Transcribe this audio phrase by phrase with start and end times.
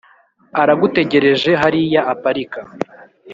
[0.61, 2.59] aragutegereje hariya aparika